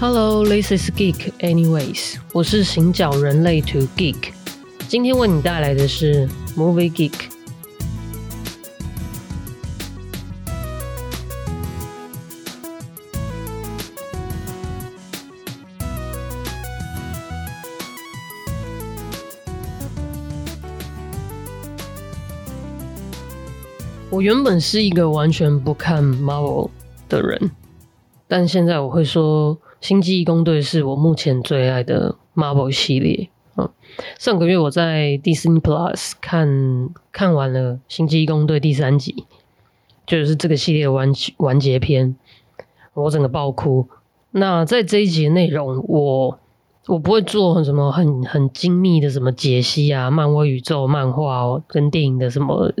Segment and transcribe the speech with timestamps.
[0.00, 1.32] Hello, this is Geek.
[1.38, 4.32] Anyways，我是行脚人类 To Geek。
[4.86, 7.33] 今天为你带来的是 Movie Geek。
[24.24, 26.70] 原本是一个完全不看 Marvel
[27.10, 27.50] 的人，
[28.26, 33.28] 但现在我会说，《星际义工队》是我目前最爱的 Marvel 系列。
[33.56, 33.68] 嗯，
[34.18, 39.26] 上个月我在 Disney Plus 看看完了《星际义工队》第三集，
[40.06, 42.16] 就是这个系列完完结篇，
[42.94, 43.86] 我整个爆哭。
[44.30, 46.38] 那在这一集内容，我
[46.86, 52.72] 我不会做什么很很精密的什么解析啊，漫威宇宙漫画跟电影的什么。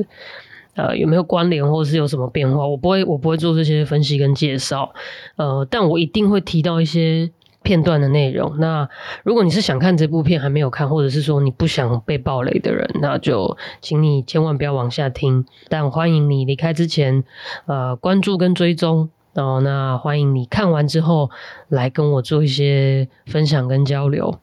[0.74, 2.66] 呃，有没有关联，或是有什么变化？
[2.66, 4.92] 我不会，我不会做这些分析跟介绍。
[5.36, 7.30] 呃，但我一定会提到一些
[7.62, 8.58] 片段的内容。
[8.58, 8.88] 那
[9.22, 15.46] 如果你是想看这部片还没有看，或者是说你不想被暴雷的人，那就请你千万不要往下听。
[15.68, 17.24] 但欢迎你离开之前，
[17.66, 19.10] 呃，关注跟追踪。
[19.34, 21.30] 哦，那欢迎你看完之后
[21.68, 24.38] 来跟我做一些分享跟交流。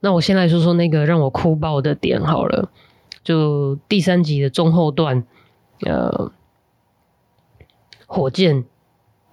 [0.00, 2.70] 那我先来说说那个让我哭爆的点好了，
[3.22, 5.24] 就第三集的中后段。
[5.86, 6.30] 呃，
[8.06, 8.64] 火箭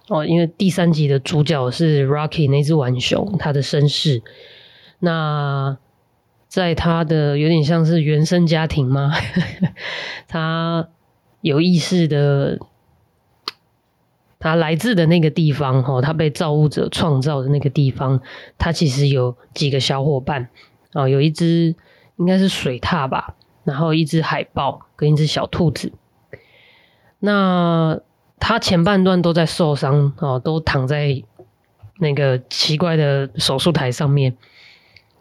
[0.07, 4.23] 哦，因为第三集的主角是 Rocky 那只浣熊，他的身世。
[4.99, 5.77] 那
[6.47, 9.11] 在他的有点像是原生家庭吗？
[10.27, 10.87] 他
[11.41, 12.57] 有意识的，
[14.39, 18.21] 他来自的那个地方哈，他被造物者创造的那个地方，
[18.57, 20.49] 他其实有几个小伙伴
[20.93, 21.75] 哦，有一只
[22.15, 25.91] 应该是水獭吧，然后一只海豹跟一只小兔子。
[27.19, 27.99] 那
[28.39, 31.23] 他前半段都在受伤哦，都躺在
[31.99, 34.37] 那个奇怪的手术台上面。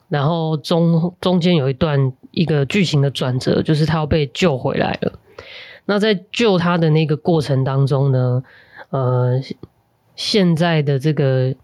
[0.09, 5.19] 然后中中间有一段一个剧情的转折，就是他要被救回来了。
[5.87, 8.45] 那在救他的那个过程当中呢，
[8.91, 9.41] 呃，
[10.15, 11.55] 现在的这个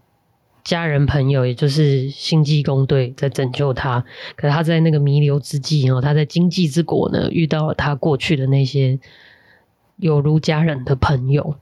[0.63, 4.03] 家人朋友，也就是星际工队在拯救他。
[4.35, 8.99] 可是他在那个弥留之际哦，他在经济之国呢遇到了他过去的那些。
[9.97, 11.55] 有如家人的朋友，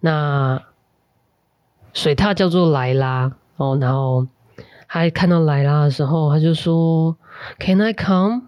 [0.00, 0.62] 那
[1.92, 4.26] 水獭叫做莱拉哦，然后
[4.88, 7.16] 他看到莱拉的时候，他就说
[7.58, 8.42] ：“Can I come？”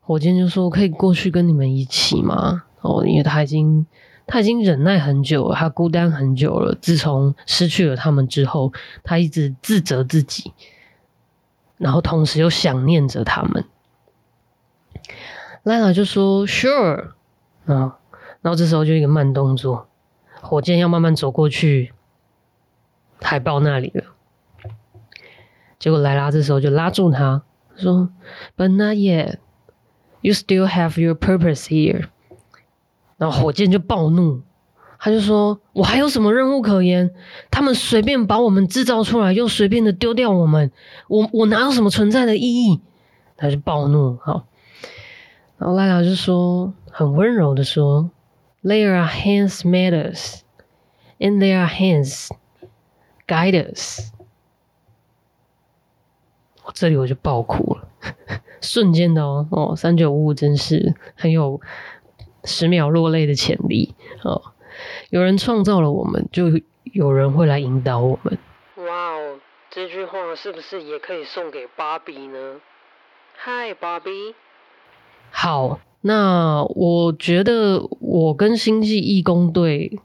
[0.00, 3.86] 火箭就说：“可以过去跟你们一起吗？”哦，因为他已经
[4.26, 6.74] 他已经忍耐很久了，他孤单很久了。
[6.80, 8.72] 自从失去了他们之后，
[9.04, 10.52] 他一直自责自己，
[11.76, 13.64] 然后同时又想念着他们。
[15.64, 17.12] 莱拉就说：“Sure。”
[17.68, 17.98] 啊，
[18.40, 19.88] 然后这时候就一个慢动作，
[20.40, 21.92] 火箭要慢慢走过去
[23.20, 24.04] 海豹那里了。
[25.78, 27.42] 结果莱拉这时候就拉住他
[27.76, 28.08] 说
[28.56, 29.36] ：“But not yet,
[30.22, 32.08] you still have your purpose here。”
[33.18, 34.40] 然后火箭就暴怒，
[34.98, 37.14] 他就说：“我还有什么任务可言？
[37.50, 40.72] 他们随便把我们制造出来，又随便的丢掉我们，
[41.08, 42.80] 我我哪有什么存在的意义？”
[43.36, 44.46] 他就暴怒，好。
[45.58, 46.72] 然后莱拉就说。
[46.90, 48.10] 很温柔的说
[48.64, 50.40] ：“Their hands matters,
[51.20, 52.28] and their hands
[53.24, 54.10] guide us。”
[56.64, 57.88] 我这里我就爆哭了，
[58.60, 61.60] 瞬间的哦哦，三九五五真是很有
[62.42, 63.94] 十秒落泪的潜力
[64.24, 64.54] 哦。
[65.10, 66.46] 有人创造了我们，就
[66.82, 68.36] 有人会来引导我们。
[68.88, 69.38] 哇哦，
[69.70, 72.60] 这句话是不是也可以送给芭比呢
[73.44, 74.10] ？Hi，芭比。
[75.30, 75.80] 好。
[76.00, 79.98] 那我觉得我跟星际义工队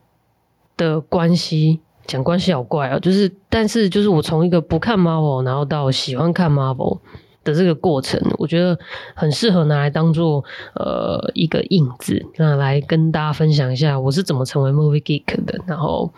[0.76, 6.98] 的关系讲关系好怪啊，就是但是就是我从一个不看 Marvel，然后到喜欢看 Marvel
[7.44, 8.78] 的这个过程，我觉得
[9.14, 10.44] 很适合拿来当做
[10.74, 16.12] 呃一个印子，那来跟大家分享一下我是怎么成为 Movie Geek 的，然后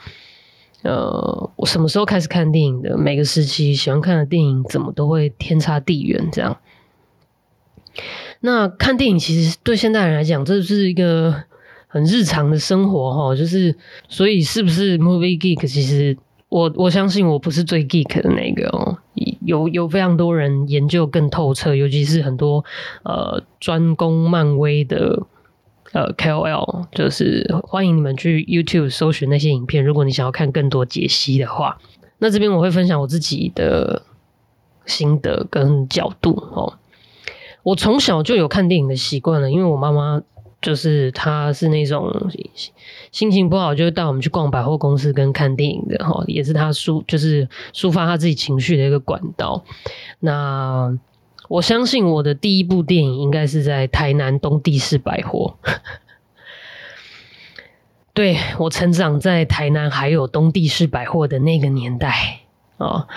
[0.84, 6.58] 呃我什么时候开始看电影的，每个时期喜欢看的电影怎么都会天差地远这样。
[8.46, 11.34] 那看电影其实对现代人来讲，这是一个
[11.88, 13.76] 很日常的生活哈，就是
[14.08, 15.68] 所以是不是 movie geek？
[15.68, 16.16] 其实
[16.50, 19.00] 我我相信我不是最 geek 的那个哦，
[19.42, 22.64] 有有非常多人研究更透彻，尤其是很多
[23.04, 25.24] 呃专攻漫威的
[25.94, 31.80] 呃 KOL，就是欢迎你们去 YouTube 搜寻那些影片，如果你想要看更多解析的话，
[32.20, 34.04] 那这边我会分享我自己的
[34.86, 36.78] 心得跟角度哦。
[37.66, 40.22] 我从小就有看电影的习惯了，因为我妈妈
[40.62, 42.14] 就是她是那种
[43.12, 49.66] 心情不好就会带我们去逛百货公司跟看电影的哈，也是她抒就是抒发她自己情绪的一个管道。
[50.20, 50.96] 那
[51.50, 55.58] 我相信我的第一部电影应该是在台南东地市百货。
[58.14, 62.42] 对我成长在台南还有东地市百货的那个年代
[62.78, 63.08] 哦，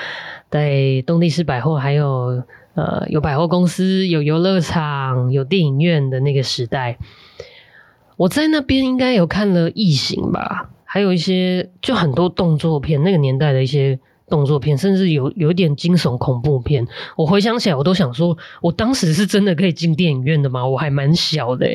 [0.51, 2.43] 在东地市百货还有
[2.79, 6.97] 呃有百货公司、有游乐场、有电影院的那个时代，
[8.17, 13.99] 我在那边应该有看了《异形》吧，还有一些就很多动作片，那个年代的一些
[14.29, 16.87] 动作片，甚至有有一点惊悚恐怖片。
[17.17, 20.65] 我回想起来，我都想说，我当时是真的可以进电影院的吗？
[20.65, 21.67] 我还蛮小的。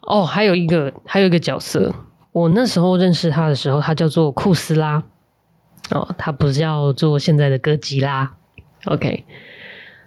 [0.00, 1.94] 哦，还有一个，还有一个角色，
[2.32, 5.02] 我那时候认识他的时候，他叫做库斯拉。
[5.90, 8.32] 哦，他不是叫做现在的哥吉拉。
[8.86, 9.24] OK，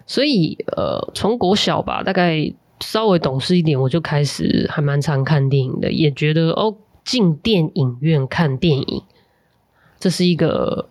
[0.06, 9.02] 所以呃，从国小吧，大概稍微懂事一点，我就开始还蛮常看电影的，也觉得哦，进电影院看电影，
[9.98, 10.88] 这是一个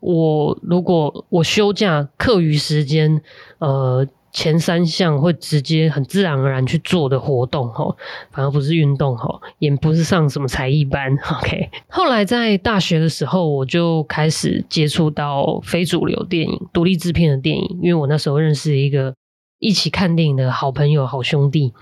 [0.00, 3.22] 我如果我休假课余时间，
[3.58, 4.06] 呃。
[4.30, 7.96] 前三项会直接很自然而然去做的活动哈，
[8.30, 11.16] 反而不是运动哈，也不是上什么才艺班。
[11.40, 19.14] OK，后来在大学的时候，我就开始接触到非主流电影、独立制片的电影，因为我那时候认识一个
[19.58, 21.72] 一起看电影的好朋友、好兄弟。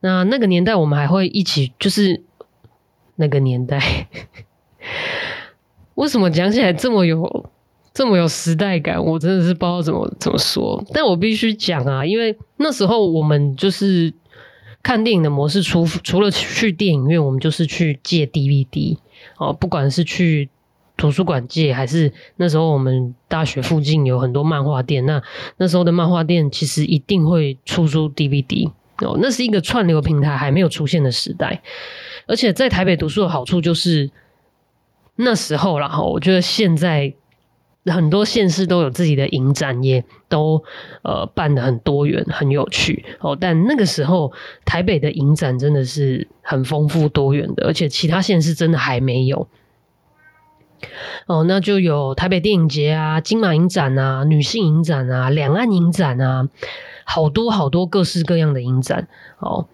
[0.00, 2.24] 那那个年代，我们还会一起，就是
[3.14, 4.08] 那个年代，
[5.94, 7.50] 为什么讲起来这么有？
[7.96, 10.84] 这么有时代感，我真的是不知道怎么怎么说。
[10.92, 14.12] 但我必须讲啊，因为那时候我们就是
[14.82, 18.98] 看电影的模式，除除了去电影院，我们就是去借 DVD
[19.38, 20.50] 哦，不管是去
[20.98, 25.22] 图书馆借，还是那时候我们大学附近有很多漫画店，那
[25.56, 29.16] 那时候的漫画店其实一定会出租 DVD 哦。
[29.22, 31.62] 那是一个串流平台还没有出现的时代，
[32.26, 34.10] 而且在台北读书的好处就是
[35.14, 37.14] 那时候然后我觉得现在。
[37.86, 40.62] 很多县市都有自己的影展，也都
[41.02, 43.36] 呃办的很多元、很有趣哦。
[43.40, 44.32] 但那个时候，
[44.64, 49.48] 台北的影展真的是很丰富多元的，而且其他县市真的还没有。
[51.26, 56.48] 哦，那就有台北电影节啊、金马影展啊、女性影展啊、两岸影展啊，
[57.04, 59.68] 好多好多各式各样的影展哦。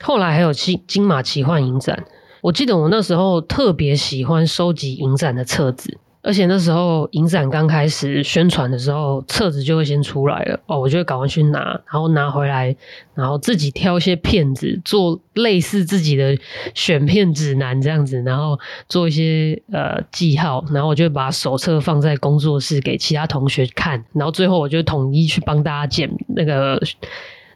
[0.00, 2.04] 后来还有金金马奇幻影展，
[2.40, 5.98] 我记得我那时候特别喜欢收集影展的册子。
[6.22, 12.76] 而且那时候影展刚开始宣传的时候，册子就会先出来了哦，我就会赶快去拿，然后拿回来，
[13.14, 16.36] 然后自己挑一些片子，做类似自己的
[16.74, 18.58] 选片指南这样子，然后
[18.88, 26.80] 做一些呃记号，然后我就把手册放在工作室给其他同学看，然后最后我就统一去帮大家捡那个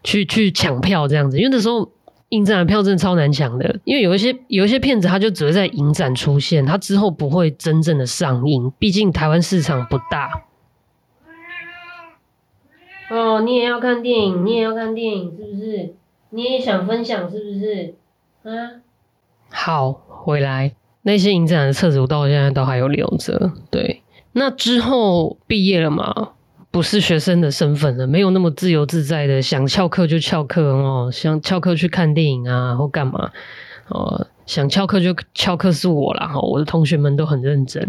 [0.02, 1.90] 去去抢票这样子，因为那时候。
[2.34, 8.72] 影展的票真的超难抢的，因为有一些有一些片子，它就只会在影展出现，它之后不会真正的上映。
[8.78, 10.44] 毕竟台湾市场不大。
[13.10, 15.94] 哦，你也要看电影，你也要看电影，是不是？
[16.30, 17.94] 你也想分享，是不是？
[18.42, 18.82] 啊，
[19.50, 23.52] 好，回来那些影展的册子，我到现在都还有留着。
[23.70, 24.02] 对，
[24.32, 26.32] 那之后毕业了嘛？
[26.74, 33.30] 不是学生的身份了，没有那么自由自在的想翘课就翘课哦，想翘课去看电影啊或干嘛
[33.86, 37.88] 哦，想翘课就翘课是我啦哈，我的同学们都很认真。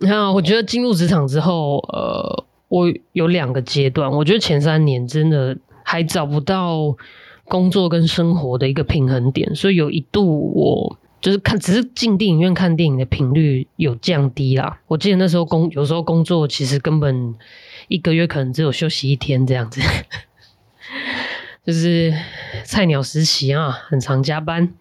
[0.00, 6.96] 那我觉得进入职场之后，呃，我有两个阶段，我觉得前三年真的还找不到
[7.44, 10.96] 工作跟生活的一个平衡点，所以有一度我。
[11.20, 14.80] 就是看，只是进电影院看电影的频率有降低啦。
[14.86, 17.34] 我记得那时候工，有时候工作其实根本
[17.88, 19.80] 一个月可能只有休息一天这样子，
[21.66, 22.14] 就是
[22.64, 24.72] 菜鸟时期啊，很常加班。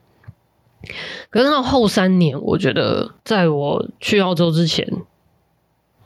[1.32, 4.88] 可是到后三年，我觉得在我去澳洲之前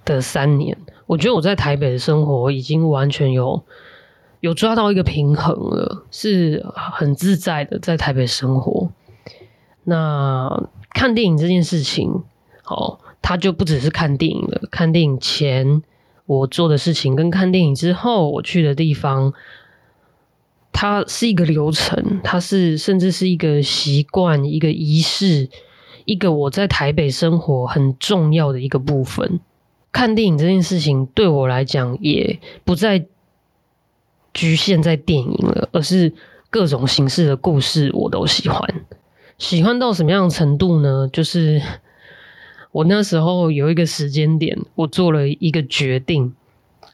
[0.05, 3.63] 的三年，我觉得我在台北的生活已经完全有
[4.39, 8.89] 有抓到一个平衡了，是很自在的在台北生活。
[9.83, 12.23] 那看电影这件事情，
[12.65, 14.61] 哦，它就不只是看电影了。
[14.69, 15.81] 看电影前
[16.25, 19.33] 我做的事情，跟看电影之后我去的地方，
[20.71, 25.49] 它是一个流程，它是甚至是一个习惯、一个仪式，
[26.05, 29.39] 一个我在台北生活很重要的一个部分。
[29.91, 33.05] 看电影这件事情对我来讲，也不再
[34.33, 36.13] 局限在电影了，而是
[36.49, 38.85] 各种形式的故事我都喜欢。
[39.41, 41.09] 喜欢到什么样的程度呢？
[41.11, 41.59] 就是
[42.71, 46.31] 我那时候有一个时间点，我做了一个决定。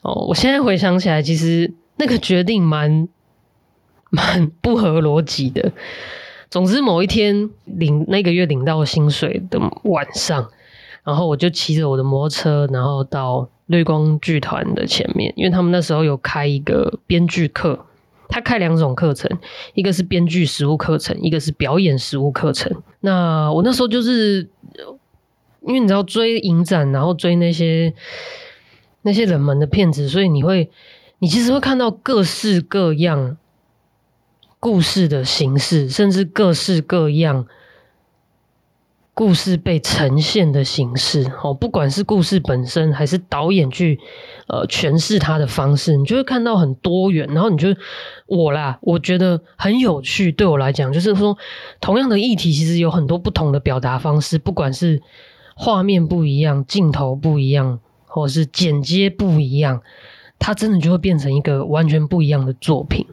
[0.02, 3.10] 哦，我现在回想起来，其实那个决定蛮
[4.10, 5.74] 蛮不合逻辑的。
[6.50, 10.50] 总之，某一天领那个月领到薪水的晚上，
[11.04, 17.86] 然后我就骑着我的摩托车，然后到绿光剧团的前面，因为他们那时候有开一个编剧课，
[18.30, 19.30] 他开两种课程，
[19.74, 22.84] 一个是编剧实务课程，一个是表演实务课程。
[23.02, 24.50] 那我那时候就是，
[25.62, 27.94] 因为你知道追影展，然后追那些
[29.02, 30.70] 那些冷门的片子，所以你会，
[31.20, 33.38] 你其实会看到各式各样。
[34.60, 37.46] 故事的形式，甚至各式各样
[39.18, 44.00] 故事被呈现的形式，哦，不管是故事本身，还是导演去
[44.46, 47.28] 呃诠释它的方式，你就会看到很多元。
[47.34, 47.70] 然后你就
[48.28, 50.32] 我啦，我觉得很有趣。
[50.32, 51.36] 对我来讲，就是说，
[51.82, 55.02] 同样的议题，其实有很多不同的表达方式，不管是
[55.56, 59.82] 画面不一样、镜头不一样，或是剪接不一样，
[60.38, 63.08] 它真的就会变成一个完全不一样的作品。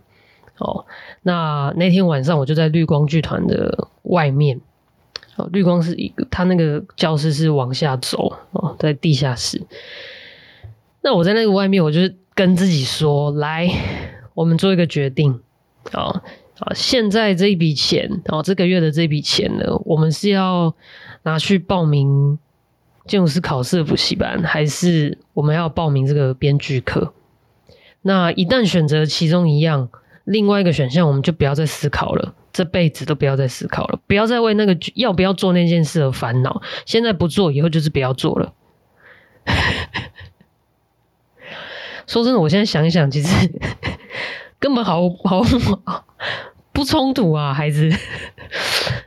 [0.59, 0.85] 哦，
[1.23, 4.61] 那那天晚上我就在绿光剧团的外面。
[5.37, 9.63] 哦，绿光是一个，他那个教室是往下走哦，在地下室。
[11.03, 13.69] 那我在那个外面，我就是跟自己说：“来，
[14.35, 15.41] 我们做一个决定。
[15.93, 16.23] 哦
[16.59, 20.75] 啊，现在这一笔钱，哦，这个月的这笔钱呢，我们是要
[21.25, 22.39] 拿去报名
[23.07, 27.13] 建筑师考试的补习班，还是我们要报名这个编剧课？
[28.03, 29.89] 那一旦选择其中一样。”
[30.25, 36.63] 另外一个选项，我们就不要再思考了，这辈子都不要再思考了，不要再为那个要不要做那件事而烦恼。
[36.87, 38.55] 现在不做，以后就是不要做了。
[42.07, 43.53] 说真的，我现在想一想，其实
[44.61, 45.43] 根本好好
[46.73, 47.91] 不冲突啊，孩子。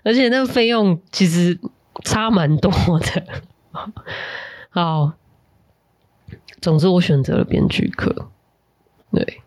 [0.03, 1.57] 而且那个费用其实
[2.03, 3.23] 差蛮多的。
[4.69, 5.13] 好，
[6.59, 8.29] 总之我选择了编剧课，
[9.13, 9.41] 对。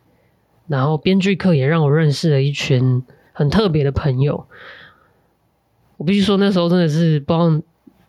[0.69, 3.02] 然后编剧课也让我认识了一群
[3.40, 4.47] 很特别的朋友。
[5.97, 7.62] 我必须说，那时候真的是不知道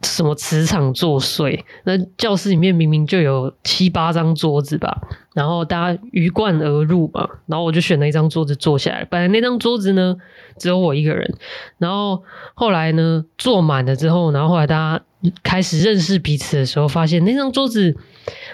[0.04, 1.64] 什么磁场作祟。
[1.86, 5.02] 那教室里面明明就有七八张桌子吧，
[5.34, 9.06] 然后大家鱼贯而入嘛，然后我就选了一张桌子坐下来。
[9.06, 10.18] 本来那张桌子呢
[10.58, 11.34] 只有我一个人，
[11.78, 12.24] 然后
[12.54, 15.06] 后来呢坐满了之后，然后后来大家
[15.44, 17.96] 开始认识彼此的时候，发现那张桌子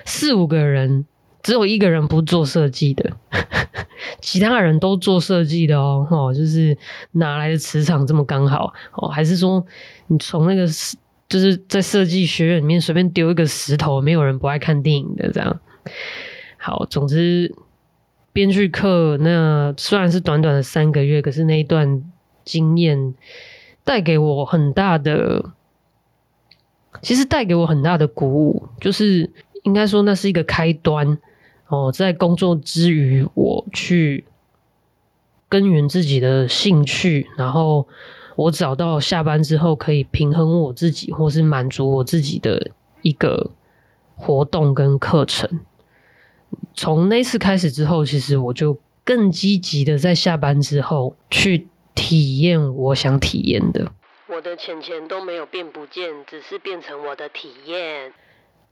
[0.05, 1.07] 四五个人。
[1.43, 3.11] 只有一个人不做设计的，
[4.21, 6.05] 其他人都做设计的哦。
[6.09, 6.77] 哦，就是
[7.13, 8.73] 哪来的磁场这么刚好？
[8.93, 9.65] 哦，还是说
[10.07, 10.65] 你从那个
[11.29, 15.59] 就是在设计学院里面随便丢一个石头，没有人不爱看电影的这样？
[16.57, 17.53] 好，总之
[18.33, 22.03] 编剧课那虽然是短短的三个月，可是那一段
[22.43, 23.13] 经验
[23.83, 25.51] 带给我很大的，
[27.01, 29.29] 其实带给我很大的鼓舞，就是
[29.67, 31.17] 应该说那是一个开端。
[31.67, 34.23] 哦，在工作之余，我去
[35.49, 37.85] 根源自己的兴趣，然后
[38.37, 42.71] 我找到下班之后可以平衡我自己，或是满足我自己的
[43.01, 43.51] 一个
[44.15, 45.59] 活动跟课程。
[46.73, 53.91] 从那次开始之后，其实我就更积极的在下班之后去体验我想体验的。
[54.29, 58.13] 我的钱钱都没有变不见，只是变成我的体验。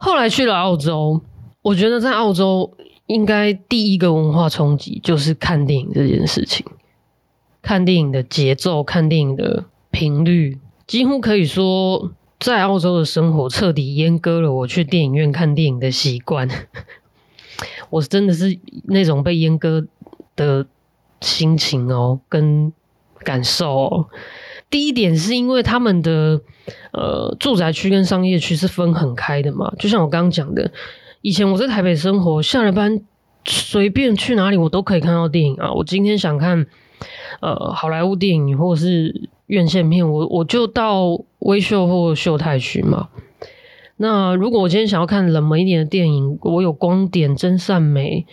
[0.06, 1.20] 后来去了澳洲。
[1.64, 6.64] 我觉得在澳洲，应该第一个文化冲击就是看电影这件事情。
[7.64, 16.48] 看电影的节奏，看电影的频率，几乎可以说，在澳洲的生活彻底阉割了我去电影院看电影的习惯。
[17.90, 19.88] 我真的是那种被阉割
[20.36, 20.68] 的
[21.20, 22.72] 心情哦，跟
[23.24, 24.06] 感受哦。
[24.76, 26.42] 第一点是因为他们的
[26.92, 30.70] 呃住宅区跟商业区是分很开的嘛，就像我刚刚讲的。
[31.22, 33.00] 以前我在台北生活，下了班
[33.46, 35.72] 随便去哪里我都可以看到电影啊。
[35.72, 36.66] 我今天想看
[37.40, 43.08] 呃好莱坞电影或者是院线片，我我就到微秀或秀泰区嘛。
[43.96, 48.26] 那如果我今天想要看冷门一点的电影，我有光点、真善美，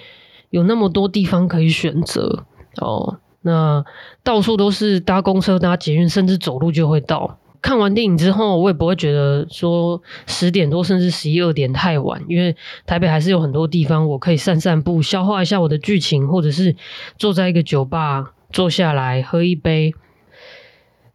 [0.51, 2.47] 有那么多地方可以选择
[2.81, 3.21] 哦。
[3.43, 3.85] 那
[4.23, 7.39] 到处都是搭公车、搭捷运，甚至走路就会到。
[7.61, 12.57] 看完电影之后，我也不会觉得说十点多甚至十一二点太晚，因为
[12.87, 16.75] 台北还是有很多地方我可以散散步，消化一下我的剧情，或者是
[17.19, 19.95] 坐在一个酒吧坐下来喝一杯。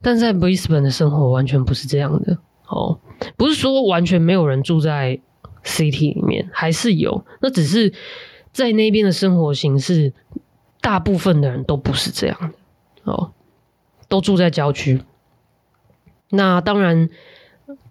[0.02, 3.00] 但在 Brisbane 的生活完全不是这样的哦，
[3.36, 5.20] 不是说完全没有人住在
[5.66, 7.92] City 里面，还是有，那只是
[8.54, 10.14] 在那边的生活形式，
[10.82, 13.32] 大部分的人都不是这样的哦，
[14.08, 15.02] 都住在郊区。
[16.30, 17.10] 那当然，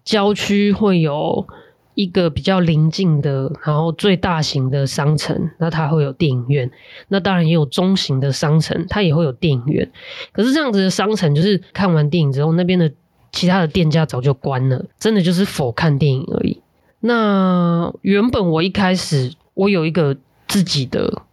[0.03, 1.47] 郊区会有
[1.95, 6.69] 一个比较临近的，然后最大型的商城，那它会有电影院。
[7.07, 9.91] 那当然也有中型的商城，它也会有电影院。
[10.31, 12.91] 可是这样子的商城，就是看完电影之后，那边的
[13.31, 16.61] 其他的店家早就关了，真的就是否看电影而已。
[16.99, 20.15] 那原本我一开始我有一个
[20.47, 21.23] 自己的。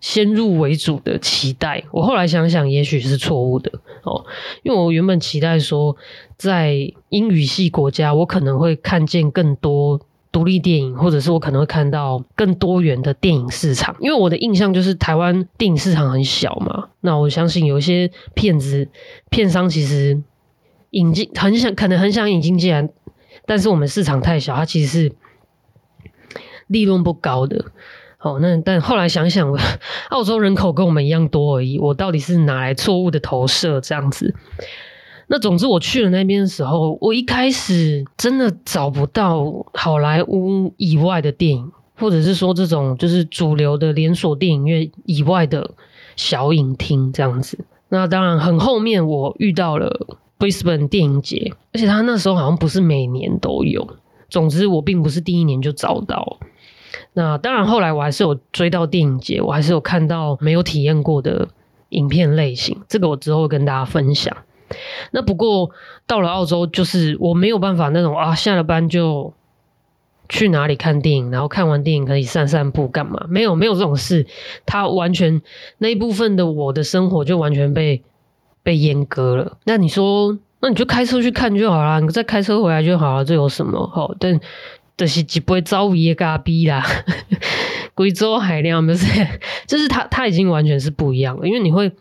[0.00, 3.72] 先入为主的期待，我后来想想，也许是错误的
[4.02, 4.24] 哦。
[4.62, 5.96] 因为我原本期待说，
[6.36, 10.00] 在英语系国家，我可能会看见更多
[10.30, 13.96] 独立电影，或者是我可能会看到更多元的电影市场。
[13.98, 16.90] 因为我的印象就是台湾电影市场很小嘛。
[17.00, 18.88] 那我相信有一些片子
[19.30, 20.22] 片商其实
[20.90, 22.88] 引进很想，可能很想引进进来，
[23.46, 25.12] 但是我们市场太小，它其实是
[26.66, 27.64] 利润不高的。
[28.26, 29.56] 哦，那但后来想想，
[30.10, 34.34] 澳洲人口跟我们一样多而已，我到底是哪来错误的投射这样子？
[35.28, 45.70] 那总之我去了那边的时候，我一开始真的找不到好莱坞以外的电影，或者是说这种就是主流的连锁电影院以外的
[46.16, 47.64] 小影厅这样子。
[47.88, 50.04] 那当然很后面我遇到了
[50.38, 53.88] Brisbane 电影节，而且他那时候好像不是每年都有。
[54.28, 56.38] 总之我并不是第一年就找到。
[57.18, 61.48] 那当然，后来我还是有追到电影节，我还是有看到没有体验过的
[61.88, 64.36] 影片类型，这个我之后跟大家分享。
[65.12, 65.70] 那不过
[66.06, 69.32] 到了澳洲，就是我没有办法那种啊，下了班就
[70.28, 73.24] 去哪里看电影，然后看完电影可以散散步干嘛？
[73.30, 74.26] 没有，没有这种事。
[74.66, 75.40] 它完全
[75.78, 78.02] 那一部分的我的生活就完全被
[78.62, 79.56] 被阉割了。
[79.64, 83.86] 那你说，那你就开车去看就好了，你再开车回来就好了，这有什么？
[83.86, 84.38] 好，但。
[84.96, 86.82] 就是一杯遭遇咖逼啦，
[87.94, 89.06] 贵州海量不是，
[89.66, 91.92] 就是它它已经完全是不一样了，因为你会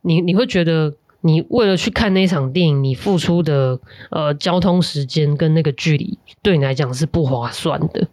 [0.00, 3.78] 你你会觉得你为了去看那场电影，你付出的
[4.10, 8.08] 呃交通时间跟那个距离对你来讲是不划算的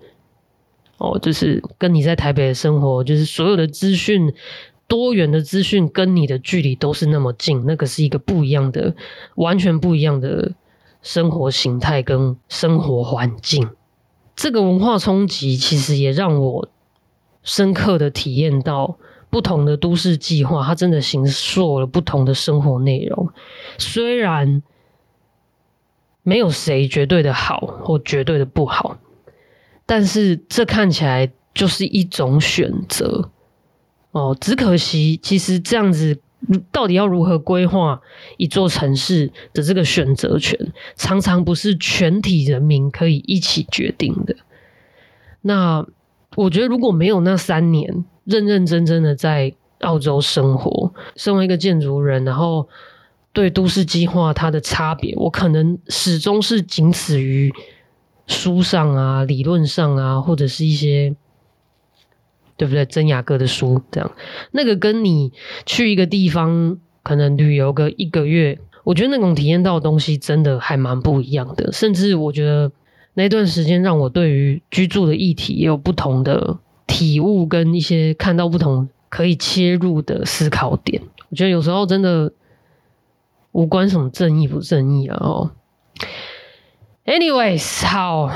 [0.97, 4.33] 哦，就是跟你在台北的生活，就是所有的资讯
[4.87, 8.93] 多元的资讯跟你的距离都是那么近，那个是一个不一样的
[9.35, 10.51] 完全不一样的
[11.01, 13.69] 生活形态跟生活环境。
[14.37, 16.69] 这个文化冲击其实也让我
[17.43, 18.97] 深刻的体验到，
[19.29, 23.29] 不同的都市计划，它真的形塑了不同的生活内容。
[23.77, 24.61] 虽然
[26.21, 28.99] 没有谁绝对的好或绝对的不好，
[29.85, 33.31] 但是这看起来就是一种选择。
[34.11, 36.21] 哦，只可惜，其实这样子。
[36.71, 38.01] 到底要如何规划
[38.37, 40.57] 一座城市的这个选择权，
[40.95, 44.35] 常常不是全体人民可以一起决定的。
[45.41, 45.85] 那
[46.35, 52.67] 我觉得，如果没有那三年认认真真的在澳洲生活，身为一个建筑人，然后
[53.33, 57.53] 对都市计划它的差别，我可能始终是仅此于
[58.25, 61.15] 书上啊、理论上啊，或者是一些。
[62.57, 62.85] 对不对？
[62.85, 64.11] 真雅哥的书这样，
[64.51, 65.31] 那个跟你
[65.65, 71.71] 去一个地方可能旅游个一个月，我觉得那种体验到的东西真的还蛮不一样的。
[71.71, 72.71] 甚至我觉得
[73.13, 81.01] 那段时间让我对于居住的议题也有不同的体悟，跟一些看到不同可以切入的思考点。
[81.29, 82.33] 我觉得有时候真的
[83.51, 85.17] 无关什么正义不正义啊。
[85.19, 85.51] 哦
[87.05, 88.31] ，anyways，好，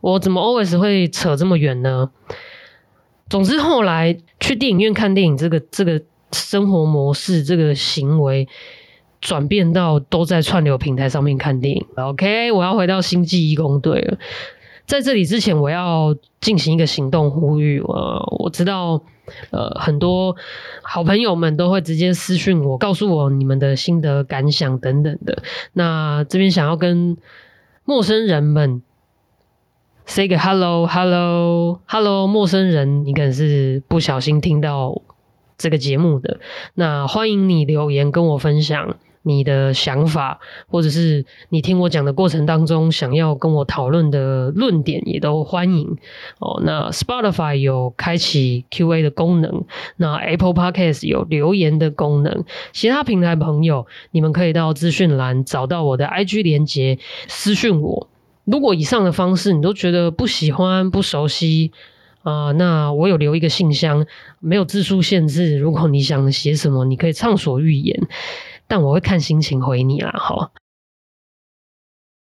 [0.00, 2.10] 我怎么 always 会扯这么远呢？
[3.30, 8.48] 总之，后来去电影院看电影这个这个生活模式，这个行为
[9.20, 11.86] 转变到都在串流平台上面看电影。
[11.94, 14.18] OK，我要回到星际义工队了。
[14.84, 17.80] 在这里之前，我要进行一个行动呼吁。
[17.80, 19.00] 我我知道，
[19.50, 20.34] 呃，很多
[20.82, 25.40] 好朋友们都会直接私讯我，告诉我你们的心得感想等等的。
[25.72, 27.16] 那这边想要跟
[27.84, 28.82] 陌生人们。
[30.10, 35.02] Say 个 hello hello hello 陌生人，你可能是不小心听到
[35.56, 36.40] 这个节目的，
[36.74, 45.96] 那欢迎你留言跟我分享你的想法，或者是你听我讲的过程当中想要跟我讨论的论点，也都欢迎
[46.40, 46.60] 哦。
[46.64, 49.64] 那 Spotify 有开启 Q&A 的功能，
[49.96, 58.08] 那 Apple Podcast 有留言的功能，其他平台朋友你们可以到资讯栏找到我的 IG 连接私讯我。
[58.50, 61.70] 如果以上的方式你都觉得不喜欢、不熟悉
[62.22, 64.06] 啊，那我有留一个信箱，
[64.40, 65.56] 没有字数限制。
[65.56, 68.08] 如果你想写什么，你可以畅所欲言，
[68.66, 70.12] 但我会看心情回你啦。
[70.18, 70.52] 好，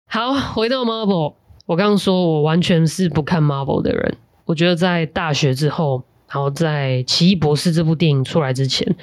[0.09, 1.35] 好，回到 Marvel，
[1.66, 4.16] 我刚刚说我完全是不看 Marvel 的人。
[4.46, 8.96] 我觉得在大学之后，然后在《奇异博士》这部电影出来之前，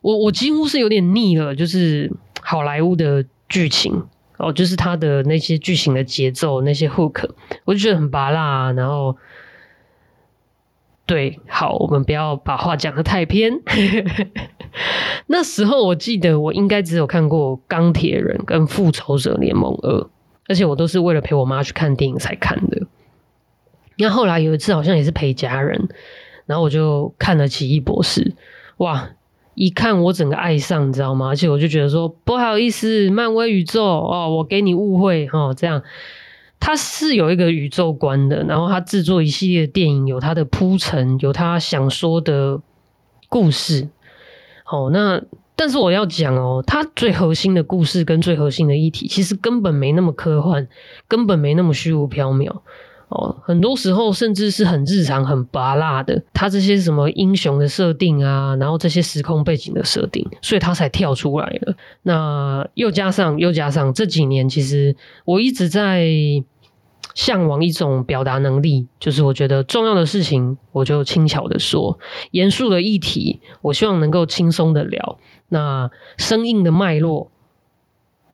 [0.00, 4.04] 我我几乎是有点腻了，就是好莱坞的剧情。
[4.42, 7.30] 哦，就是他的那些剧情的节奏，那些 hook，
[7.64, 8.72] 我就觉得很拔辣。
[8.72, 9.16] 然后，
[11.06, 13.52] 对，好，我们不要把话讲的太偏。
[15.28, 20.00] 那时候我记得我应该只有看过《钢铁人》跟《复仇者联盟二》，
[20.48, 22.86] 而且我都是为了陪我妈去看电影才看的。
[23.98, 25.88] 那后来有一次好像也是陪家人，
[26.46, 28.24] 然后我就看了《奇异博士》，
[28.78, 29.10] 哇！
[29.54, 31.28] 一看我整个爱上，你知道吗？
[31.28, 35.82] 而且我就觉得说不好意思，漫威宇宙哦，我给你误会哦，这样
[36.58, 42.60] 它是有一个宇宙观的，然后他制作一系列电影，有他的铺陈，有他想说的
[43.28, 43.88] 故事。
[44.62, 45.20] 好，那
[45.56, 50.68] 但是我要讲哦，他最核心的故事跟最核心的议题，其实根本没那么科幻，
[51.08, 52.60] 根本没那么虚无缥缈。
[53.12, 61.74] 哦，很多时候甚至是很日常、很拔辣的，他这些什么英雄的设定啊，然后这些时空背景的设定，所以他才跳出来了。
[62.02, 64.96] 那又加上又加上这几年，其实
[65.26, 66.08] 我一直在
[67.14, 71.98] 向往一种表达能力，就是我觉得重要的事情，我就轻巧的说；
[72.30, 75.18] 严肃的议题，我希望能够轻松的聊。
[75.50, 77.30] 那生硬的脉络，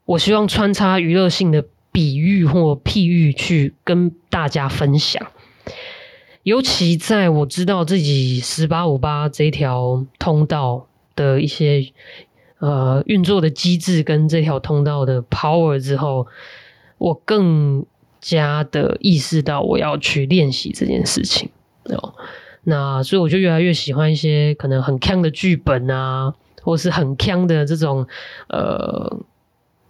[0.05, 1.64] 我希望穿插娱乐性的。
[1.90, 5.27] 比喻或譬喻去跟大家分享，
[6.42, 11.92] 尤其在我知道自己十八五八这条通道的一些
[12.59, 16.27] 呃运作的机制跟这条通道的 power 之后，
[16.98, 17.85] 我更
[18.20, 21.51] 加的意识到我要去练习这件事情
[21.85, 22.14] 哦。
[22.62, 28.07] 那所以我就越来越喜欢一些可能很强的剧本啊，或是很强的这种
[28.48, 29.20] 呃。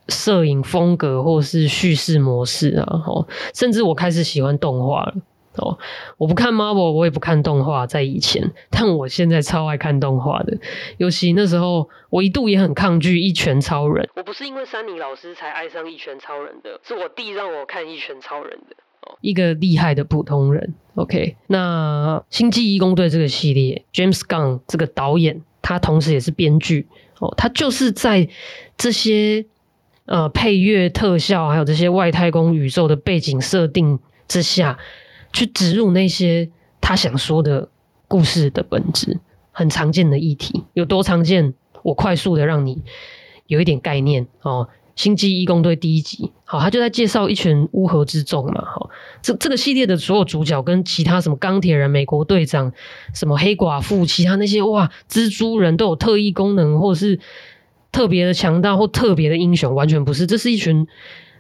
[0.09, 5.15] 摄影风格或是叙事模式啊，哦，甚至我开始喜欢动画了
[5.57, 5.79] 哦。
[6.17, 10.57] 我不看 Marvel，我也不看动画，在以前，但我现在超爱看动画的。
[10.97, 14.05] 尤其那时候，我一度也很抗拒《一拳超人》。
[14.17, 18.77] 我不是因为山尼老师才爱上《一拳超人》的，是我弟让我看《一拳超人》的。
[19.03, 20.75] 哦，一个厉害的普通人。
[20.95, 26.87] OK，那《星际义工队》这个系列，James Gunn 这个导演，他同时也是编剧
[27.19, 28.27] 哦，他就是在
[28.79, 29.45] 这些。
[30.09, 34.79] 呃，配乐、特效，还有这些外太空宇宙的背景设定之下，
[35.35, 36.49] 去植入那些
[36.81, 37.69] 他想说的
[38.09, 39.21] 故事的本质，
[39.53, 41.53] 很常见的议题，有多常见？
[41.83, 42.83] 我快速的让你
[43.49, 44.71] 有一点概念哦。
[44.97, 48.89] 星际义工队第一集，好，他就在介绍一群乌合之众嘛，好，
[49.21, 52.73] 这这个系列的所有主角跟其他什么钢铁人、美国队长、
[53.13, 57.21] 什么黑寡妇，其他那些哇，蜘蛛人都有特异功能，或者是。
[57.91, 60.27] 特别的强大或特别的英雄，完全不是。
[60.27, 60.87] 这是一群，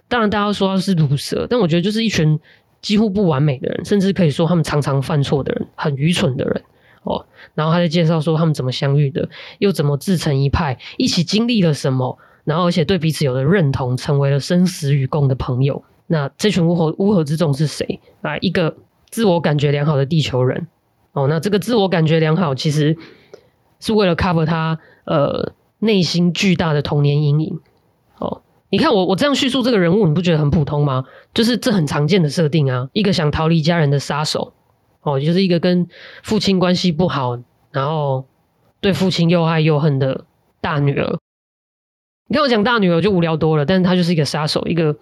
[0.08, 2.40] 当然大家说他是毒蛇，但我觉得就是一群
[2.80, 6.62] 几乎不完美的人，甚至可以说他们常常犯错的人，很愚蠢的人
[7.02, 7.26] 哦。
[7.54, 15.84] 然后他在介绍说他们怎么相遇的，又怎么自成一派，一起经历了什么，然后而且对彼此有了认同，成为了生死与共的朋友。
[16.06, 18.38] 那这群乌合乌合之众是谁啊？
[18.38, 18.74] 一个
[19.10, 20.66] 自我感觉良好的地球人
[21.12, 21.28] 哦。
[21.28, 22.96] 那这个自我感觉良好，其实
[23.80, 25.52] 是为了 cover 他呃。
[25.78, 27.60] 内心巨大的童年阴影。
[28.18, 31.04] 哦，你看我我这样叙述这个人物，你不觉得很普通吗？
[31.32, 34.52] 就是这很常见的设定啊，一个想逃离家人的杀手，
[35.02, 35.86] 哦，就是一个跟
[36.22, 37.38] 父亲关系不好，
[37.70, 38.26] 然后
[38.80, 40.24] 对父亲又爱又恨的
[40.60, 41.18] 大女儿。
[42.26, 44.96] 你看我讲大女儿就无聊多了，但是她就是一个杀手，一个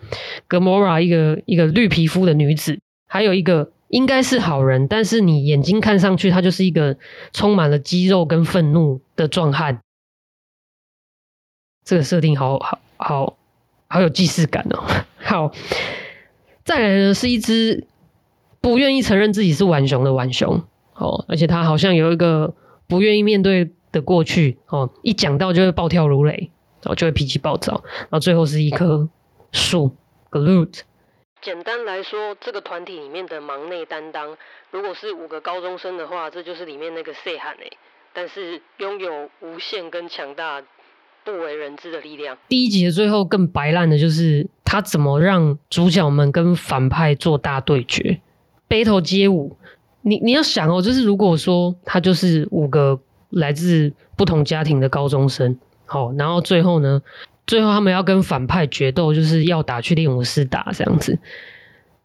[0.48, 6.96] Gamora，一个一个绿皮肤的女子，还有一个应该是好人，但是你眼睛看上去她就是一个
[7.32, 9.80] 充满了肌肉跟愤怒的壮汉。
[11.86, 13.36] 这个设定好好好
[13.86, 14.82] 好有既视感哦。
[15.22, 15.52] 好，
[16.64, 17.86] 再来呢是一只
[18.60, 22.52] 不愿意承认自己是浣熊的浣熊哦，而且它好像有一个
[22.88, 26.50] 不愿意面对的过去哦，一讲到就会暴跳如雷，
[26.82, 29.08] 然后就会脾气暴躁，然后最后是一棵
[29.52, 29.94] 树
[30.30, 30.80] glut。
[31.40, 34.36] 简单来说，这个团体里面的忙内担当，
[34.72, 37.76] 如果是五个高中生的话，这就是里面那个 Say 喊诶，
[38.12, 40.62] 但是拥有无限跟强大。
[41.32, 42.36] 不为人知的力量。
[42.48, 48.20] 第一集的最后更白烂的就是他怎么让主角们跟反派做大对决
[48.68, 49.56] ，battle 街舞。
[50.02, 57.02] 你你要想哦，就是如果说他就是五个来自不同家庭的高中生，好，然后最后呢，
[57.44, 61.18] 最后他们要跟反派决斗，就是要打去练武室打这样子。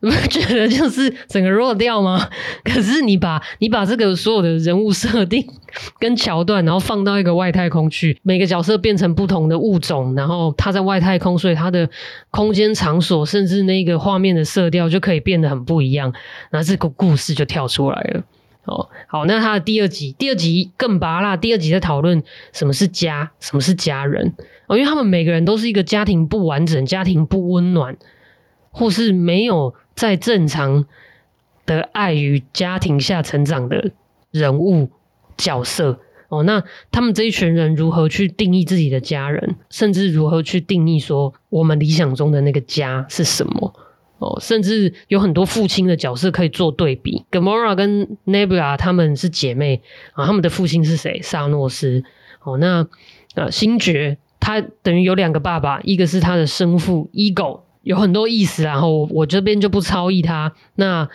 [0.03, 2.27] 你不觉得就是整个弱掉吗？
[2.65, 5.45] 可是你把你把这个所有的人物设定
[5.99, 11.87] 跟桥段，然后放到一个外太空去，每个角色变成不同的物种，然后他在外太空，所以他的
[12.31, 16.11] 空间场所甚至那个画面的色调就可以变得很不一样，
[16.51, 18.23] 那这个故事就跳出来了。
[18.65, 21.35] 哦，好，那他的第二集，第二集更拔辣。
[21.35, 24.33] 第二集在讨论什么是家，什么是家人
[24.67, 27.97] 哦，因为他们每个人都是一个家庭不完整、家庭不温暖，
[28.69, 30.85] 或是没有在正常
[31.65, 33.91] 的爱与家庭下成长的
[34.31, 34.89] 人物
[35.37, 35.99] 角色
[36.29, 36.43] 哦。
[36.43, 43.73] 那他们这一群人如何去定义自己的家人，甚至如何去定义说我们理想中的那个家是什么？
[44.19, 47.25] 哦，甚至有很多父亲的角色可以做对比。
[47.31, 49.81] Gamora 跟 Nebula 他们是姐妹
[50.13, 51.19] 啊，他们的父亲是谁？
[51.23, 52.03] 萨诺斯。
[52.43, 52.87] 哦，那
[53.33, 58.63] 呃，星爵他等于有两个爸爸，一个是他的生父 Ego，有很多意思。
[58.63, 60.53] 然后我这边就不超译他。
[60.75, 61.09] 那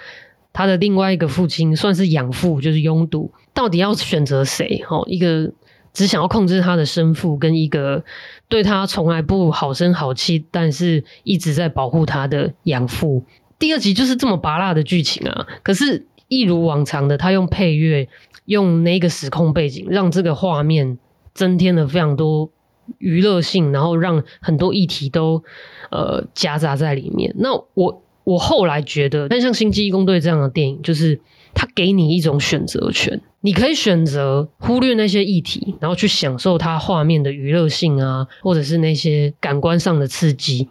[0.52, 3.32] 他的另外一个父亲算是养父，就是拥堵。
[3.52, 4.84] 到底要选择谁？
[4.88, 5.52] 哦，一个。
[5.92, 8.04] 只想要控制他的生父，跟一个
[8.48, 13.24] 对他从来不好声好气，但是一直在保护他的养父。
[13.58, 15.46] 第二集就是这么拔辣的剧情啊！
[15.62, 18.10] 可是，一如往常的，他用配乐，
[18.44, 20.98] 用那个时空背景，让这个画面
[21.32, 22.50] 增添了非常多
[22.98, 25.42] 娱乐性，然后让很多议题都
[25.90, 27.34] 呃夹杂在里面。
[27.38, 31.20] 那我我后来觉得，但像《星际异攻队》这样的电影，就是
[31.54, 33.20] 它给你一种选择权。
[33.40, 40.68] 你可以选择忽略那些议题，然后去享受它画面的娱乐性啊，或者是那些感官上的刺激。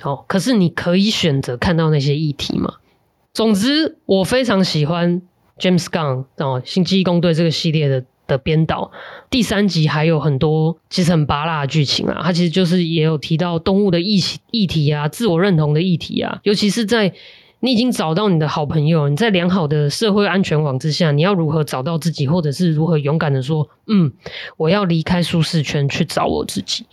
[0.00, 2.76] 好，可是你可以选择看到那些议题嘛？
[3.34, 5.20] 总之，我非常喜欢
[5.58, 8.90] James Gunn 哦，《星际异攻队》这个系列的的编导。
[9.30, 14.18] 第三集还有很多其实很拔辣的剧情啊，它其实就是也有提到动物的议
[14.50, 17.12] 议题啊，自我认同的议题啊，尤其是在。
[17.64, 24.12] 你已经找到你的好朋友，你在良好的社会安全网之下，你要如何找到自己，或者是如何勇敢的说，嗯，
[24.56, 26.84] 我要离开舒适圈去找我自己。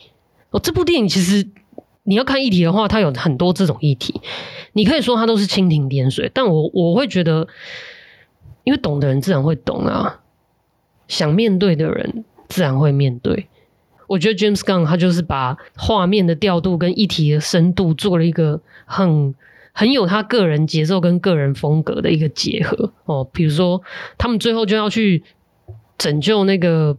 [0.52, 1.50] 哦，这部电影其实
[2.04, 4.22] 你要看议题的话，它有很多这种议题，
[4.74, 7.48] 你可以说它都是蜻蜓点水，但我我会觉得，
[8.64, 10.20] 因为懂的人自然会懂啊，
[11.10, 13.48] 想面对的人自然会面对。
[14.08, 19.36] 我觉得 James Gunn 他就是把画面的调度跟议题的深度做了一个很。
[19.72, 23.82] 很有他个人节奏跟个人风格的一个结合哦，比如说
[24.18, 25.24] 他们最后就要去
[25.98, 26.98] 拯救那个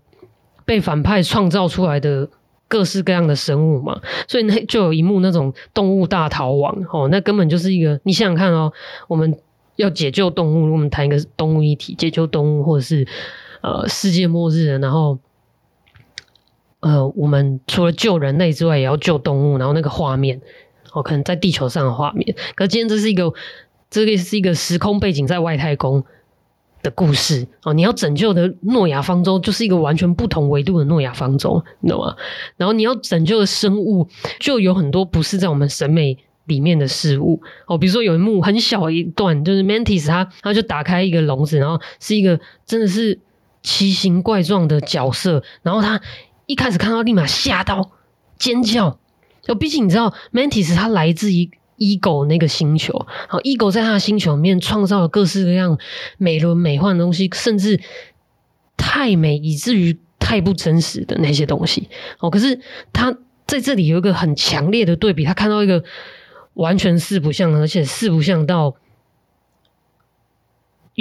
[0.65, 2.31] 被反派创造出来的
[2.69, 8.73] 各式各样的生物嘛，所以那就有一幕那种动物大逃亡哦，那根本就是一个你想想看哦，
[9.09, 9.37] 我们
[9.77, 13.07] 要解救动物，我们谈一个动物议题解救动物，或者是
[13.63, 15.19] 呃世界末日，然后
[16.81, 20.41] 呃我们除了救人类之外，也要救动物，然后那个画面。
[20.93, 23.33] 哦，可能在地球上的画面，可今天这是一个，
[23.91, 26.03] 这个是一个时空背景在外太空
[26.83, 27.73] 的故事哦。
[27.73, 32.17] 你要拯救的诺亚方舟就是一个完全不同维度的诺亚方舟，你懂吗？
[32.57, 34.09] 然后你要拯救的生物
[34.41, 37.79] 就有很多不是在我们审美里面的事物哦。
[37.79, 43.17] 比如说有一幕很小一段，就是 Mantis 他他就打开一个笼子，然后是一个真的是
[43.63, 46.01] 奇形怪状的角色，然后他
[46.47, 47.91] 一开始看到立马吓到
[48.39, 48.99] 尖叫。
[49.43, 55.79] 就毕竟你知道，Mantis 它来自于 Ego 那个星球，好，Ego 在他的星球里面创造了各式各样
[56.19, 57.81] 美轮美奂的东西，甚至
[58.77, 61.89] 太美以至于太不真实的那些东西。
[62.19, 62.61] 哦，可是
[62.93, 65.83] 他在这里有一个很强烈的对比，他看到一个
[66.55, 68.77] 完全四不像，而且四不像到。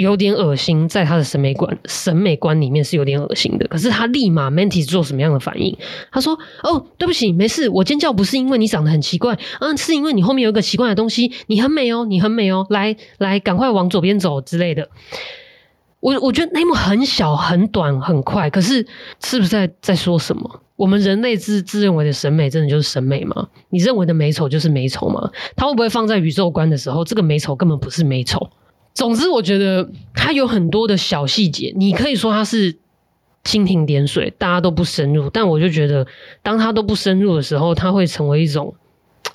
[0.00, 3.68] 有点恶心，在他的审美观审美观里面是有点恶心的。
[3.68, 5.76] 可是他立马 Mantis 做什么样的反应？
[6.10, 11.30] 他说：“哦，对不起，没事，我尖叫不是因为你长得很奇怪，嗯，是因为你后面有一个奇怪的东西。
[11.48, 14.88] 你很美哦，你很美哦，来来，赶快往左边走之类的。”
[16.00, 18.86] 我我觉得那幕很小、很短、很快，可是
[19.22, 20.62] 是不是在在说什么？
[20.76, 23.48] 我们人类自自认为的审美，真的就是审美吗？
[23.68, 25.30] 你认为的美丑就是美丑吗？
[25.54, 28.48] 他会不会放在宇宙观的时候，这个美丑根本不是美丑？
[28.92, 32.74] 总之，我觉得它有很多的小细节，你可以说它是
[33.44, 35.30] 蜻蜓点水，大家都不深入。
[35.30, 36.06] 但我就觉得，
[36.42, 38.74] 当它都不深入的时候，它会成为一种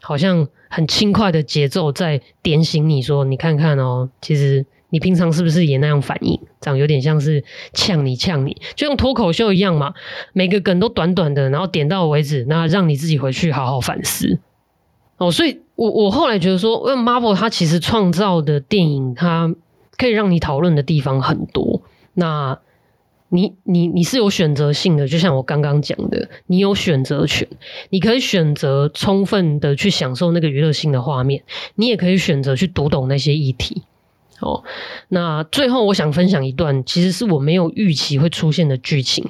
[0.02, 6.40] 好像很轻快的节奏，在点醒你说：“你看看哦，其实你平常是不是也那样反应？
[6.62, 9.94] 这样有点像是呛你呛你，就像脱口秀一样嘛。
[10.34, 14.40] 每个梗都短短的，然后点到为止，那让你自己回去好好反思。”
[15.18, 19.54] 哦，所以我我后来觉得说，因为 Marvel 它其实创造的电影，它
[19.98, 21.82] 可以让你讨论的地方很多。
[22.14, 22.60] 那
[23.30, 27.48] 你你你是有选择性的，就像我刚刚讲的，你有选择权，
[27.90, 31.44] 你可以选择充分的去享受那个娱乐性的画面，
[31.76, 33.84] 你也可以选择去读懂那些议题。
[34.40, 34.64] 哦，
[35.10, 39.30] 那最后我想分享一段，其实是我没有预期会出现的剧情，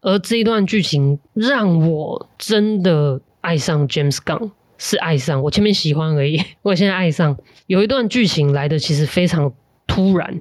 [0.00, 4.50] 而这一段剧情让我真的爱上 James Gunn。
[4.84, 9.54] 是爱上我前面喜欢而已， 我现在爱上有一段剧情来的其实非常
[9.86, 10.40] 突然，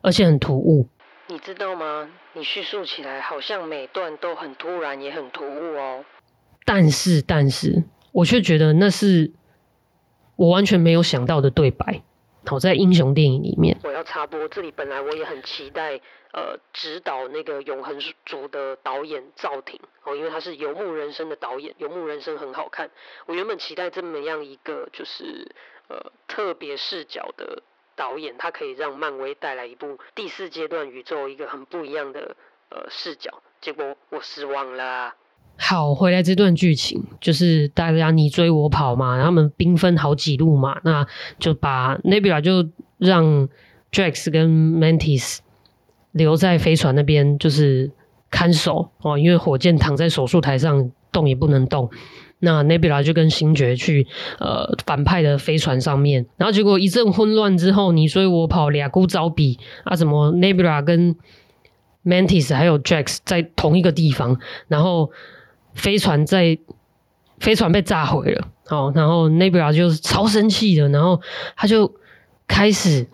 [0.00, 0.88] 而且很突兀。
[1.26, 2.08] 你知道吗？
[2.32, 6.02] 你叙述起来好像每段都很突然，也很突兀哦。
[6.64, 9.32] 但是，但是，我却觉得那是
[10.36, 12.00] 我完全没有想到的对白。
[12.48, 16.00] 好，在英雄电影里面，我要插播，这里本来我也很期待，
[16.32, 22.90] 呃，指导那个《永恒族》的导演赵婷哦，因为他是《游牧人生》的导演，《游牧人生》很好看。
[23.26, 25.46] 我原本期待这么样一个就是
[25.88, 27.62] 呃特别视角的
[27.94, 32.34] 导演，他可以让漫威带来一部第四阶段宇宙一个很不一样的
[32.70, 35.14] 呃视角，结果我失望了。
[35.60, 41.04] 好，回来这段剧情就是大家你追我跑嘛，他们兵分好几路嘛，那
[41.40, 43.48] 就把 Nebula 就让
[43.90, 45.38] Drax 跟 Mantis
[46.12, 47.90] 留在飞船那边，就是
[48.30, 51.90] 看守哦，因为火箭躺在手术台上动也不能动。
[52.38, 54.06] 那 Nebula 就跟星爵去
[54.38, 61.16] 呃反派的飞船上面，然后结果一阵混乱之后，你追我跑，俩孤招比啊，什么 Nebula 跟
[62.04, 65.10] Mantis 还有 Drax 在同一个地方，然后。
[65.78, 66.58] 飞船在
[67.38, 71.20] 飞船被炸毁了，哦，然后 Nebula 就是超生气的，然后
[71.56, 71.94] 他就
[72.48, 73.06] 开始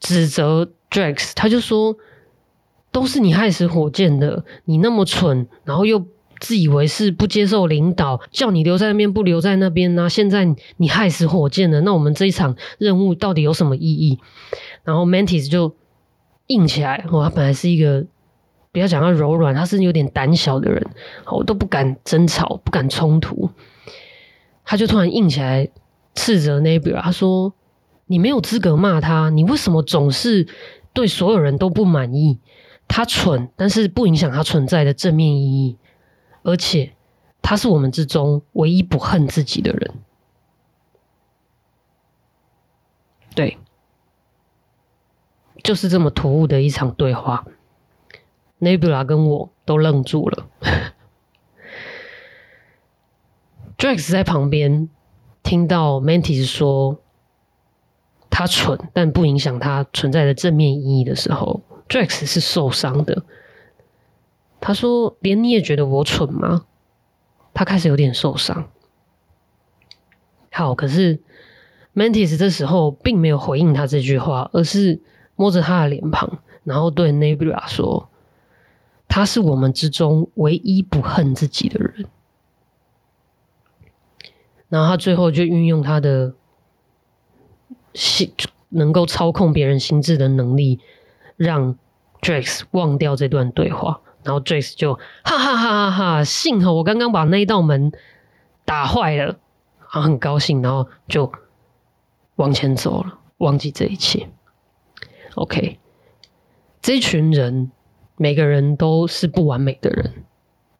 [0.00, 1.94] 指责 Drax，他就说
[2.90, 6.06] 都是你害死火箭的，你那么蠢，然后又
[6.40, 10.08] 自以为是不接受领导，叫你留在那边不留在那边呢？
[10.08, 14.18] 现在你害死火箭了，那我们这一场任务到底有什么意义？
[14.82, 15.76] 然后 Mantis 就
[16.46, 18.06] 硬起来，哦，他本来是一个。
[18.78, 20.86] 不要讲他柔软，他是有点胆小的人，
[21.26, 23.50] 我都不敢争吵，不敢冲突。
[24.64, 25.68] 他就突然硬起来，
[26.14, 27.54] 斥责 Nebula，他说
[28.06, 30.46] ：“你没有资格骂他，你为什么总是
[30.92, 32.38] 对所有人都不满意？
[32.86, 35.76] 他蠢，但是不影响他存在的正面意义，
[36.44, 36.92] 而且
[37.42, 39.92] 他是我们之中唯一不恨自己的人。”
[43.34, 43.58] 对，
[45.64, 47.44] 就是这么突兀的一场对话。
[48.60, 50.48] Nebula 跟我都愣住了，
[53.78, 54.88] Drax 在旁边
[55.44, 57.00] 听到 Mantis 说
[58.28, 63.22] 他蠢，但不影响他存在的正面意义的时候，Drax 是受伤的。
[64.60, 66.66] 他说：“连你也觉得我蠢吗？”
[67.54, 68.68] 他开始有点受伤。
[70.50, 71.20] 好，可是
[71.94, 75.00] Mantis 这时候并没有回应他这句话，而是
[75.36, 78.10] 摸着他的脸庞，然后对 Nebula 说。
[79.08, 82.06] 他是我们之中唯一不恨自己的人，
[84.68, 86.34] 然后他最后就运用他的
[87.94, 88.32] 心，
[88.68, 90.78] 能够操控别人心智的能力，
[91.36, 91.76] 让
[92.20, 97.90] Drax 忘掉这段对话，然后 Drax 就哈哈哈哈哈，幸好我刚刚把那一道门
[98.66, 99.38] 打坏了，
[99.88, 101.32] 啊，很高兴，然后就
[102.36, 104.28] 往前走了，忘记这一切。
[105.34, 105.80] OK，
[106.82, 107.72] 这群人。
[108.18, 110.12] 每个人都是不完美的人，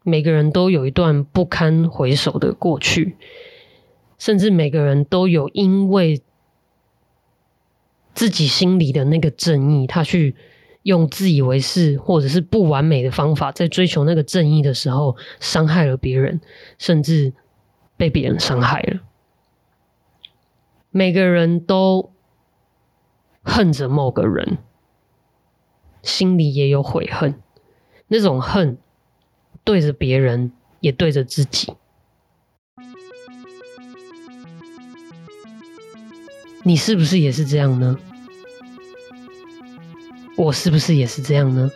[0.03, 3.17] 每个人都有一段不堪回首的过去，
[4.19, 6.21] 甚至每个人都有因为
[8.13, 10.35] 自己心里的那个正义，他去
[10.83, 16.41] 用自以为是或者是不完美的方法，在追求那个正义的时候，伤害了别人，
[16.77, 17.33] 甚至
[17.97, 19.01] 被别人伤害了。
[20.91, 22.13] 每个人都
[23.45, 24.59] 恨着某个人。
[26.03, 27.41] 心里也有悔恨，
[28.07, 28.79] 那种恨
[29.65, 31.73] 对着别人，也对着自己。
[36.63, 37.99] 你是不是也是这样呢？
[40.37, 41.71] 我是不是也是这样呢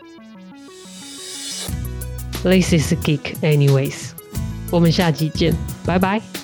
[2.42, 4.10] ？This is geek, anyways。
[4.70, 5.54] 我们下集见，
[5.84, 6.41] 拜拜。